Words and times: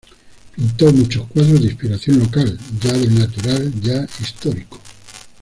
Pintó 0.55 0.91
muchos 0.91 1.27
cuadros 1.27 1.61
de 1.61 1.67
inspiración 1.67 2.17
local, 2.17 2.57
ya 2.83 2.91
del 2.91 3.19
natural, 3.19 3.71
ya 3.81 4.03
histórico. 4.19 4.79